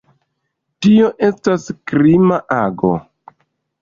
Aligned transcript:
Tio 0.85 1.11
estas 1.27 1.67
krima 1.93 2.43
ago. 2.59 2.95